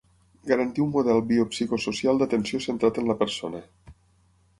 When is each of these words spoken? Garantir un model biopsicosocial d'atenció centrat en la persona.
Garantir 0.51 0.81
un 0.85 0.93
model 0.95 1.19
biopsicosocial 1.31 2.21
d'atenció 2.21 2.61
centrat 2.69 2.99
en 3.03 3.07
la 3.11 3.17
persona. 3.21 3.63